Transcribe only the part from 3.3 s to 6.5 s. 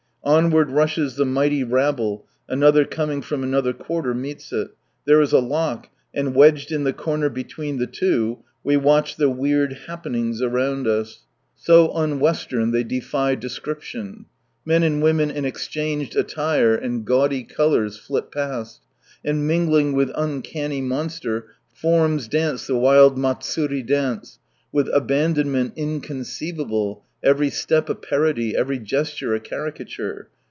another quarter meets it; there is a lock, and